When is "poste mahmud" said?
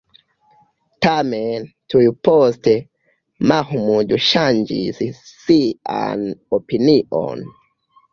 2.27-4.13